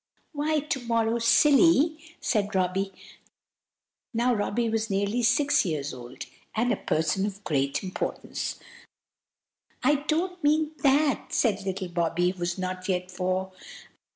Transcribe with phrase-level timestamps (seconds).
[0.31, 2.91] "Why, to morrow, Silly!" said Robby.
[4.15, 8.59] Now Robby was nearly six years old, and a person of great importance.
[9.83, 13.51] "I don't mean that!" said little Bobby, who was not yet four.